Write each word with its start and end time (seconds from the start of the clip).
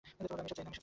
আমি 0.31 0.41
এসব 0.41 0.55
চাইনা। 0.57 0.71